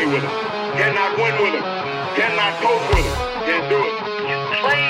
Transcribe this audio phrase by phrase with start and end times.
[0.00, 0.32] play with them.
[0.80, 1.66] Cannot win with them.
[2.16, 3.16] Cannot coach with them.
[3.44, 3.94] Can't do it.
[4.24, 4.84] You play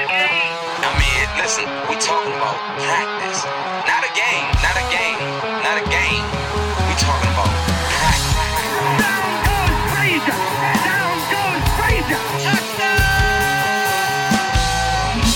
[0.00, 0.52] the game.
[0.80, 3.44] I mean, listen, we talking about practice.
[3.84, 5.20] Not a game, not a game,
[5.60, 6.24] not a game.
[6.88, 7.52] We talking about
[7.92, 8.64] practice.
[9.04, 10.38] Down goes Frazier.
[10.88, 12.22] Down goes Frazier.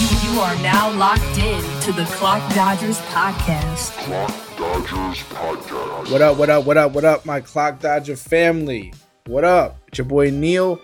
[0.00, 3.92] You, you are now locked in to the Clock Dodgers podcast.
[4.08, 6.10] Clock Dodgers Podcast.
[6.10, 8.92] What up, what up, what up, what up, my Clock Dodger family?
[9.28, 9.78] What up?
[9.86, 10.80] It's your boy Neil.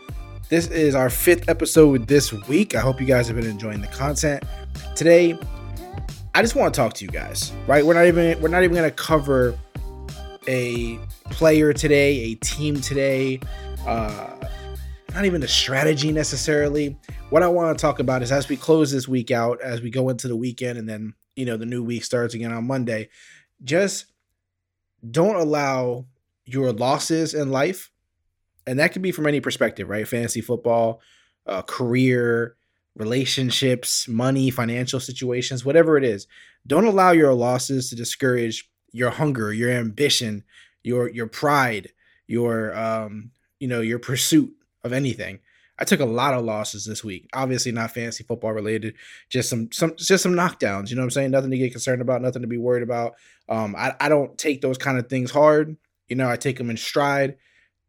[0.48, 2.76] This is our fifth episode this week.
[2.76, 4.44] I hope you guys have been enjoying the content.
[4.94, 5.36] Today,
[6.36, 7.84] I just want to talk to you guys, right?
[7.84, 9.58] We're not even we're not even gonna cover
[10.46, 13.40] a player today, a team today,
[13.88, 14.30] uh,
[15.14, 16.96] not even a strategy necessarily.
[17.30, 19.90] What I want to talk about is as we close this week out, as we
[19.90, 23.08] go into the weekend, and then you know the new week starts again on Monday.
[23.64, 24.06] Just
[25.10, 26.06] don't allow
[26.44, 27.90] your losses in life,
[28.68, 30.06] and that could be from any perspective, right?
[30.06, 31.00] Fantasy football,
[31.46, 32.56] uh, career,
[32.94, 36.26] relationships, money, financial situations, whatever it is.
[36.66, 40.44] Don't allow your losses to discourage your hunger, your ambition,
[40.82, 41.92] your your pride,
[42.26, 44.52] your um, you know, your pursuit
[44.84, 45.40] of anything.
[45.78, 47.28] I took a lot of losses this week.
[47.32, 48.94] Obviously not fantasy football related,
[49.30, 51.30] just some some just some knockdowns, you know what I'm saying?
[51.30, 53.14] Nothing to get concerned about, nothing to be worried about.
[53.48, 55.76] Um I, I don't take those kind of things hard.
[56.08, 57.36] You know, I take them in stride.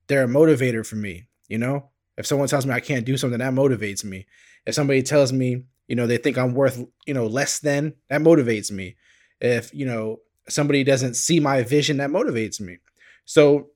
[0.10, 1.90] They're a motivator for me, you know?
[2.18, 4.26] If someone tells me I can't do something, that motivates me.
[4.66, 8.20] If somebody tells me, you know, they think I'm worth, you know, less than, that
[8.20, 8.98] motivates me.
[9.40, 12.80] If, you know, somebody doesn't see my vision, that motivates me.
[13.24, 13.70] So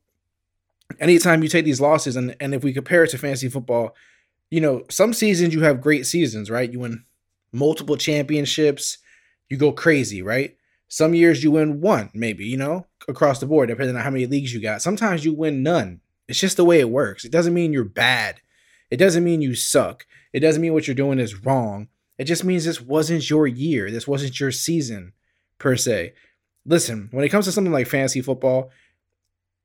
[1.00, 3.96] anytime you take these losses and, and if we compare it to fantasy football,
[4.52, 6.72] you know, some seasons you have great seasons, right?
[6.72, 7.06] You win
[7.52, 8.98] multiple championships,
[9.50, 10.58] you go crazy, right?
[10.90, 14.26] Some years you win one, maybe, you know, across the board, depending on how many
[14.26, 14.82] leagues you got.
[14.82, 16.02] Sometimes you win none.
[16.28, 17.26] It's just the way it works.
[17.26, 18.42] It doesn't mean you're bad.
[18.90, 20.06] It doesn't mean you suck.
[20.32, 21.90] It doesn't mean what you're doing is wrong.
[22.18, 23.92] It just means this wasn't your year.
[23.92, 25.14] This wasn't your season,
[25.58, 26.14] per se.
[26.66, 28.72] Listen, when it comes to something like fantasy football,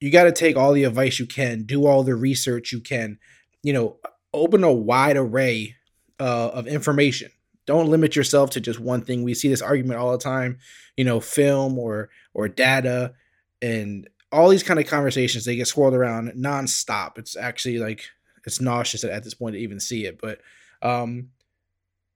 [0.00, 3.18] you got to take all the advice you can, do all the research you can,
[3.62, 3.98] you know,
[4.32, 5.76] open a wide array
[6.20, 7.30] uh, of information.
[7.66, 9.22] Don't limit yourself to just one thing.
[9.22, 10.58] We see this argument all the time,
[10.96, 13.12] you know, film or or data
[13.60, 15.44] and all these kind of conversations.
[15.44, 17.18] They get swirled around nonstop.
[17.18, 18.04] It's actually like
[18.44, 20.20] it's nauseous at this point to even see it.
[20.20, 20.40] But
[20.82, 21.28] um,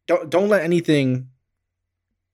[0.06, 1.28] don't don't let anything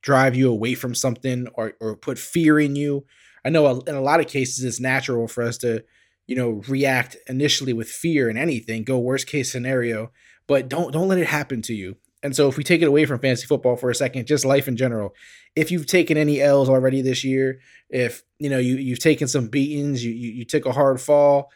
[0.03, 3.05] drive you away from something or or put fear in you.
[3.45, 5.85] I know in a lot of cases it's natural for us to,
[6.27, 10.11] you know, react initially with fear and anything, go worst case scenario,
[10.47, 11.97] but don't don't let it happen to you.
[12.23, 14.67] And so if we take it away from fantasy football for a second, just life
[14.67, 15.15] in general,
[15.55, 19.49] if you've taken any L's already this year, if you know you you've taken some
[19.49, 21.51] beatings, you you, you took a hard fall,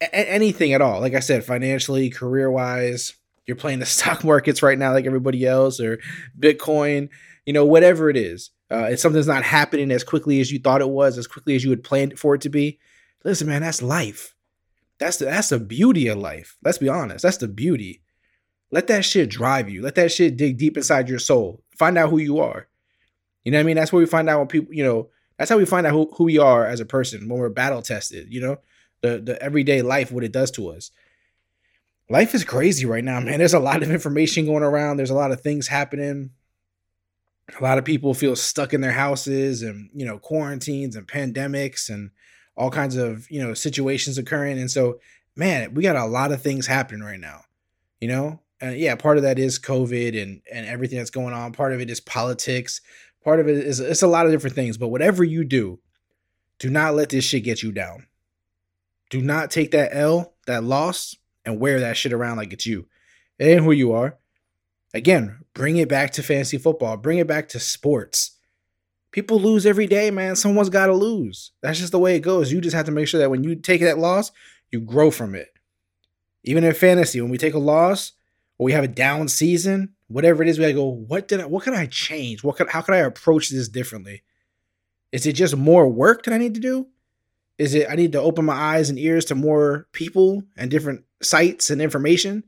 [0.00, 3.14] a- anything at all, like I said, financially, career wise,
[3.46, 5.98] you're playing the stock markets right now like everybody else, or
[6.38, 7.08] Bitcoin,
[7.44, 10.80] you know, whatever it is, uh, if something's not happening as quickly as you thought
[10.80, 12.78] it was, as quickly as you had planned for it to be,
[13.24, 14.34] listen, man, that's life.
[14.98, 16.56] That's the that's the beauty of life.
[16.62, 17.22] Let's be honest.
[17.22, 18.02] That's the beauty.
[18.70, 19.82] Let that shit drive you.
[19.82, 21.62] Let that shit dig deep inside your soul.
[21.70, 22.68] Find out who you are.
[23.44, 23.76] You know what I mean?
[23.76, 25.08] That's where we find out when people, you know,
[25.38, 27.80] that's how we find out who, who we are as a person when we're battle
[27.80, 28.58] tested, you know,
[29.00, 30.90] the the everyday life, what it does to us.
[32.10, 33.38] Life is crazy right now, man.
[33.38, 34.96] There's a lot of information going around.
[34.96, 36.30] There's a lot of things happening
[37.58, 41.88] a lot of people feel stuck in their houses and you know quarantines and pandemics
[41.88, 42.10] and
[42.56, 44.98] all kinds of you know situations occurring and so
[45.36, 47.42] man we got a lot of things happening right now
[48.00, 51.52] you know and yeah part of that is covid and and everything that's going on
[51.52, 52.80] part of it is politics
[53.24, 55.78] part of it is it's a lot of different things but whatever you do
[56.58, 58.06] do not let this shit get you down
[59.10, 62.86] do not take that l that loss and wear that shit around like it's you
[63.38, 64.18] it ain't who you are
[64.94, 68.32] Again, bring it back to fantasy football, bring it back to sports.
[69.10, 70.36] People lose every day, man.
[70.36, 71.52] Someone's got to lose.
[71.62, 72.52] That's just the way it goes.
[72.52, 74.32] You just have to make sure that when you take that loss,
[74.70, 75.48] you grow from it.
[76.44, 78.12] Even in fantasy, when we take a loss
[78.58, 81.46] or we have a down season, whatever it is, we gotta go, what did I,
[81.46, 82.42] what can I change?
[82.44, 84.22] What can, how can I approach this differently?
[85.12, 86.88] Is it just more work that I need to do?
[87.56, 91.04] Is it I need to open my eyes and ears to more people and different
[91.22, 92.44] sites and information?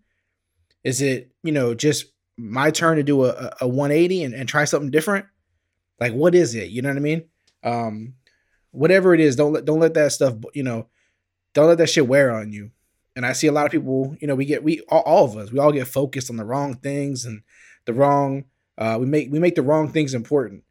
[0.84, 4.64] Is it, you know, just my turn to do a, a 180 and, and try
[4.64, 5.26] something different
[6.00, 7.24] like what is it you know what i mean
[7.62, 8.14] um
[8.70, 10.86] whatever it is don't let don't let that stuff you know
[11.52, 12.70] don't let that shit wear on you
[13.16, 15.36] and i see a lot of people you know we get we all, all of
[15.36, 17.42] us we all get focused on the wrong things and
[17.84, 18.44] the wrong
[18.78, 20.62] uh we make we make the wrong things important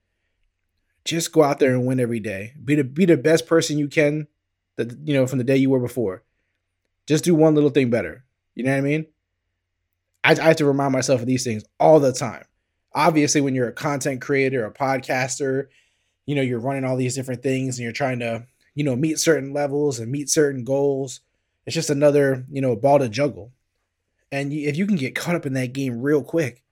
[1.05, 3.87] just go out there and win every day be the be the best person you
[3.87, 4.27] can
[4.79, 6.23] that you know from the day you were before
[7.05, 8.23] Just do one little thing better.
[8.55, 9.05] You know what I mean?
[10.23, 12.45] I, I have to remind myself of these things all the time.
[12.93, 15.67] Obviously, when you're a content creator, a podcaster,
[16.25, 19.19] you know, you're running all these different things and you're trying to, you know, meet
[19.19, 21.19] certain levels and meet certain goals.
[21.69, 23.53] It's just another, you know, ball to juggle.
[24.31, 26.63] And if you can get caught up in that game real quick,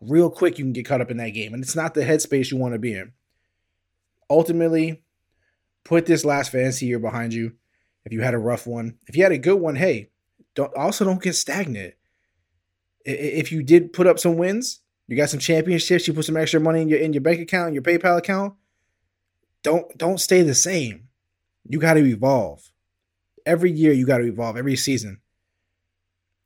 [0.00, 1.54] real quick, you can get caught up in that game.
[1.54, 3.12] And it's not the headspace you want to be in.
[4.28, 5.04] Ultimately,
[5.84, 7.52] put this last fantasy year behind you.
[8.04, 10.10] If you had a rough one, if you had a good one, hey,
[10.56, 11.94] don't also don't get stagnant.
[13.04, 16.58] If you did put up some wins, you got some championships, you put some extra
[16.58, 18.54] money in your in your bank account, your PayPal account.
[19.62, 21.06] Don't don't stay the same.
[21.68, 22.68] You got to evolve.
[23.48, 24.56] Every year you got to evolve.
[24.56, 25.20] Every season.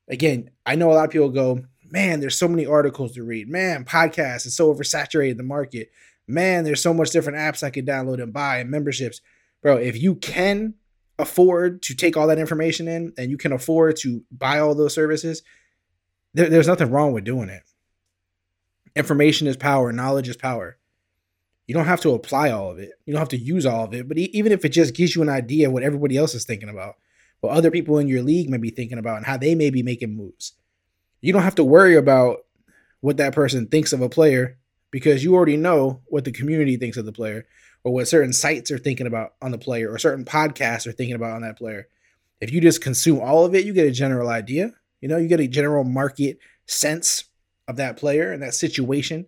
[0.08, 3.48] Again, I know a lot of people go, man, there's so many articles to read.
[3.48, 5.90] Man, podcasts is so oversaturated in the market.
[6.26, 9.20] Man, there's so much different apps I could download and buy and memberships.
[9.62, 10.74] Bro, if you can
[11.18, 14.94] afford to take all that information in and you can afford to buy all those
[14.94, 15.42] services,
[16.34, 17.62] there, there's nothing wrong with doing it.
[18.94, 20.78] Information is power, knowledge is power.
[21.66, 22.90] You don't have to apply all of it.
[23.04, 25.22] You don't have to use all of it, but even if it just gives you
[25.22, 26.96] an idea of what everybody else is thinking about,
[27.40, 29.82] what other people in your league may be thinking about, and how they may be
[29.82, 30.52] making moves,
[31.20, 32.38] you don't have to worry about
[33.00, 34.58] what that person thinks of a player
[34.90, 37.46] because you already know what the community thinks of the player
[37.84, 41.16] or what certain sites are thinking about on the player or certain podcasts are thinking
[41.16, 41.88] about on that player.
[42.40, 44.72] If you just consume all of it, you get a general idea.
[45.00, 47.24] You know, you get a general market sense
[47.66, 49.26] of that player and that situation.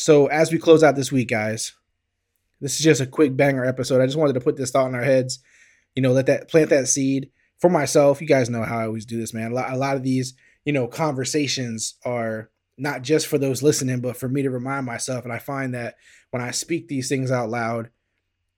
[0.00, 1.74] So as we close out this week, guys,
[2.58, 4.00] this is just a quick banger episode.
[4.00, 5.40] I just wanted to put this thought in our heads.
[5.94, 8.18] You know, let that plant that seed for myself.
[8.22, 9.52] You guys know how I always do this, man.
[9.52, 10.32] A lot, a lot of these,
[10.64, 15.24] you know, conversations are not just for those listening, but for me to remind myself.
[15.24, 15.96] And I find that
[16.30, 17.90] when I speak these things out loud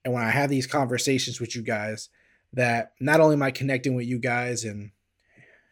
[0.05, 2.07] and when I have these conversations with you guys,
[2.53, 4.91] that not only am I connecting with you guys and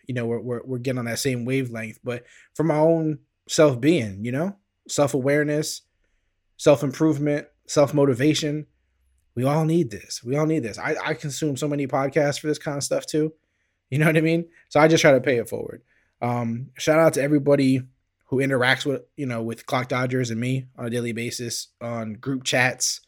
[0.06, 2.26] you know we're, we're, we're getting on that same wavelength, but
[2.56, 5.82] for my own self being, you know, self awareness,
[6.58, 8.68] self improvement, self motivation.
[9.36, 10.24] We all need this.
[10.24, 10.78] We all need this.
[10.78, 13.34] I, I consume so many podcasts for this kind of stuff too.
[13.90, 14.48] You know what I mean?
[14.70, 15.84] So I just try to pay it forward.
[16.22, 17.82] Um, shout out to everybody
[18.26, 22.14] who interacts with you know with Clock Dodgers and me on a daily basis on
[22.14, 23.02] group chats,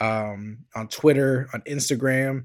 [0.00, 2.44] um, on Twitter, on Instagram,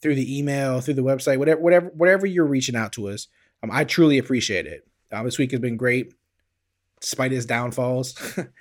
[0.00, 3.26] through the email, through the website, whatever whatever whatever you're reaching out to us.
[3.62, 4.86] Um, I truly appreciate it.
[5.10, 6.12] Um, this week has been great,
[7.04, 8.14] despite his downfalls,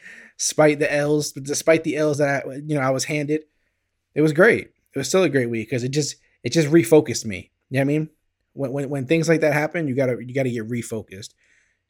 [0.38, 3.46] despite the L's, despite the L's that I, you know I was handed,
[4.14, 4.72] it was great.
[4.94, 7.52] It was still a great week because it just it just refocused me.
[7.70, 8.10] You know what I mean?
[8.54, 11.34] When, when when things like that happen, you gotta you gotta get refocused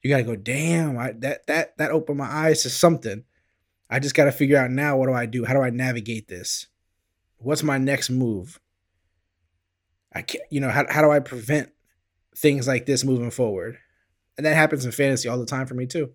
[0.03, 3.23] you got to go, damn, I, that that that opened my eyes to something.
[3.89, 5.45] I just got to figure out now what do I do?
[5.45, 6.67] How do I navigate this?
[7.37, 8.59] What's my next move?
[10.13, 11.71] I can't, you know, how how do I prevent
[12.35, 13.77] things like this moving forward?
[14.37, 16.11] And that happens in fantasy all the time for me too.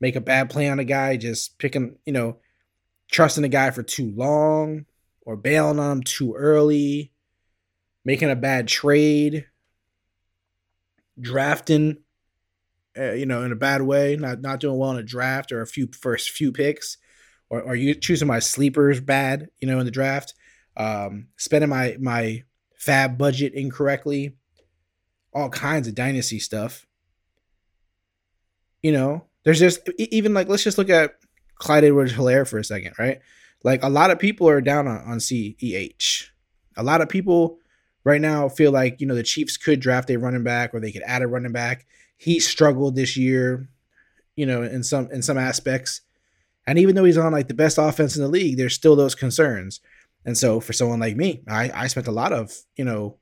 [0.00, 2.38] Make a bad play on a guy, just picking, you know,
[3.10, 4.86] trusting a guy for too long
[5.22, 7.12] or bailing on him too early,
[8.04, 9.46] making a bad trade,
[11.20, 11.98] drafting
[12.98, 15.60] uh, you know, in a bad way, not not doing well in a draft or
[15.60, 16.98] a few first few picks,
[17.48, 20.34] or or you choosing my sleepers bad, you know, in the draft,
[20.76, 22.42] um, spending my my
[22.78, 24.36] FAAB budget incorrectly,
[25.32, 26.86] all kinds of dynasty stuff.
[28.82, 31.16] You know, there's just even like let's just look at
[31.56, 33.20] Clyde Edwards Helaire for a second, right?
[33.62, 36.28] Like a lot of people are down on, on CEH.
[36.76, 37.58] A lot of people
[38.04, 40.92] right now feel like, you know, the Chiefs could draft a running back or they
[40.92, 41.86] could add a running back
[42.20, 43.66] he struggled this year,
[44.36, 46.02] you know, in some in some aspects.
[46.66, 49.14] And even though he's on like the best offense in the league, there's still those
[49.14, 49.80] concerns.
[50.26, 53.16] And so for someone like me, I, I spent a lot of, you know,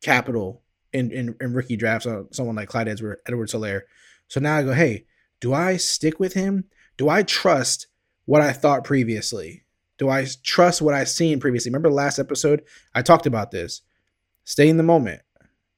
[0.00, 3.82] capital in, in, in rookie drafts on someone like Clyde Edward Edwards Helaire.
[4.28, 5.06] So now I go, hey,
[5.40, 6.64] do I stick with him?
[6.96, 7.86] Do I trust
[8.26, 9.64] what I thought previously?
[9.98, 11.70] Do I trust what I've seen previously?
[11.70, 12.62] Remember last episode?
[12.94, 13.82] I talked about this.
[14.44, 15.22] Stay in the moment.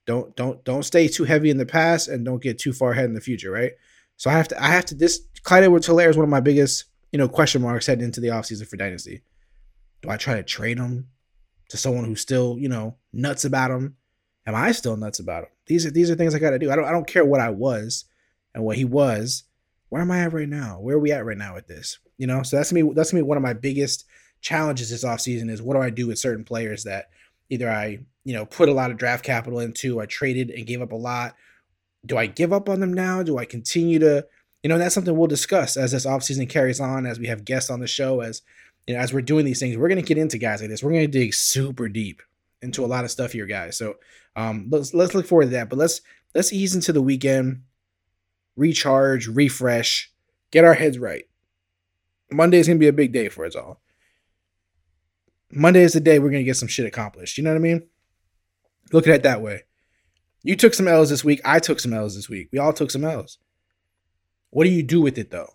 [0.06, 3.04] Don't don't don't stay too heavy in the past and don't get too far ahead
[3.04, 3.72] in the future, right?
[4.16, 6.40] So I have to I have to this Clyde Edwards Helaire is one of my
[6.40, 9.22] biggest, you know, question marks heading into the offseason for Dynasty.
[10.02, 11.08] Do I try to trade him
[11.68, 13.96] to someone who's still, you know, nuts about him?
[14.46, 15.50] Am I still nuts about him?
[15.66, 16.70] These are these are things I gotta do.
[16.70, 18.04] I don't I don't care what I was
[18.54, 19.44] and what he was.
[19.92, 20.78] Where am I at right now?
[20.80, 21.98] Where are we at right now with this?
[22.16, 24.06] You know, so that's me that's me one of my biggest
[24.40, 27.10] challenges this offseason is what do I do with certain players that
[27.50, 30.80] either I, you know, put a lot of draft capital into, I traded and gave
[30.80, 31.34] up a lot.
[32.06, 33.22] Do I give up on them now?
[33.22, 34.26] Do I continue to,
[34.62, 37.68] you know, that's something we'll discuss as this offseason carries on, as we have guests
[37.68, 38.40] on the show, as
[38.86, 40.82] you know, as we're doing these things, we're gonna get into guys like this.
[40.82, 42.22] We're gonna dig super deep
[42.62, 43.76] into a lot of stuff here, guys.
[43.76, 43.96] So
[44.36, 45.68] um, let's let's look forward to that.
[45.68, 46.00] But let's
[46.34, 47.64] let's ease into the weekend,
[48.56, 50.10] recharge, refresh,
[50.50, 51.24] get our heads right.
[52.30, 53.80] Monday is gonna be a big day for us all.
[55.50, 57.36] Monday is the day we're gonna get some shit accomplished.
[57.36, 57.88] You know what I mean?
[58.92, 59.62] Look at it that way.
[60.42, 61.40] You took some L's this week.
[61.44, 62.48] I took some L's this week.
[62.52, 63.38] We all took some L's.
[64.50, 65.50] What do you do with it though?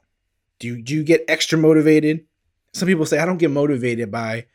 [0.59, 2.25] Do you, do you get extra motivated?
[2.73, 4.45] Some people say I don't get motivated by,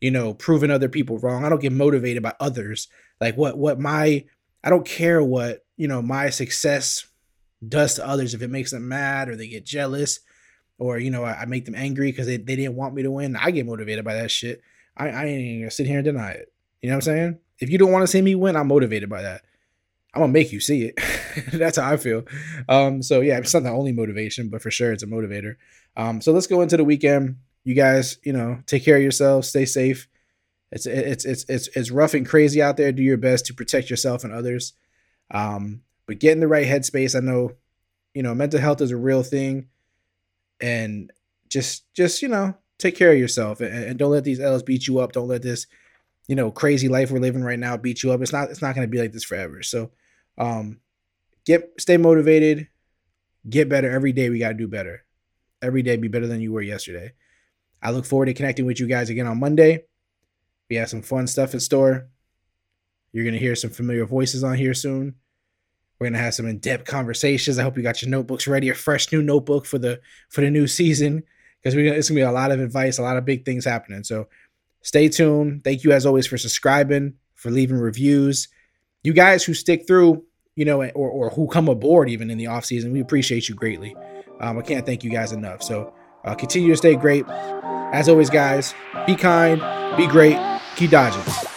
[0.00, 1.44] you know, proving other people wrong.
[1.44, 2.88] I don't get motivated by others.
[3.20, 4.24] Like what what my
[4.62, 7.06] I don't care what, you know, my success
[7.66, 10.20] does to others if it makes them mad or they get jealous
[10.78, 13.10] or you know I, I make them angry because they, they didn't want me to
[13.10, 13.36] win.
[13.36, 14.60] I get motivated by that shit.
[14.96, 16.52] I, I ain't gonna sit here and deny it.
[16.82, 17.38] You know what I'm saying?
[17.58, 19.42] If you don't want to see me win, I'm motivated by that.
[20.14, 21.00] I'm gonna make you see it.
[21.52, 22.24] That's how I feel.
[22.68, 25.56] Um, so yeah, it's not the only motivation, but for sure it's a motivator.
[25.96, 27.36] Um, so let's go into the weekend.
[27.64, 30.08] You guys, you know, take care of yourselves, stay safe.
[30.72, 32.92] It's it's it's it's it's rough and crazy out there.
[32.92, 34.72] Do your best to protect yourself and others.
[35.30, 37.16] Um, but get in the right headspace.
[37.16, 37.52] I know,
[38.14, 39.68] you know, mental health is a real thing,
[40.60, 41.12] and
[41.48, 44.86] just just you know, take care of yourself and, and don't let these L's beat
[44.86, 45.12] you up.
[45.12, 45.66] Don't let this,
[46.28, 48.20] you know, crazy life we're living right now beat you up.
[48.20, 49.62] It's not it's not going to be like this forever.
[49.62, 49.90] So,
[50.38, 50.80] um,
[51.44, 52.68] get stay motivated,
[53.48, 54.30] get better every day.
[54.30, 55.04] We got to do better.
[55.62, 57.12] Every day, be better than you were yesterday.
[57.82, 59.84] I look forward to connecting with you guys again on Monday.
[60.68, 62.08] We have some fun stuff in store.
[63.12, 65.14] You're gonna hear some familiar voices on here soon.
[65.98, 67.58] We're gonna have some in-depth conversations.
[67.58, 70.50] I hope you got your notebooks ready, a fresh new notebook for the for the
[70.50, 71.22] new season
[71.62, 74.04] because we it's gonna be a lot of advice, a lot of big things happening.
[74.04, 74.28] So
[74.82, 75.64] stay tuned.
[75.64, 78.48] Thank you as always for subscribing, for leaving reviews.
[79.02, 80.24] You guys who stick through,
[80.54, 83.54] you know, or or who come aboard even in the off season, we appreciate you
[83.54, 83.96] greatly.
[84.40, 85.62] Um, I can't thank you guys enough.
[85.62, 87.24] So uh, continue to stay great.
[87.92, 88.74] As always, guys,
[89.06, 89.60] be kind,
[89.96, 90.36] be great,
[90.76, 91.55] keep dodging.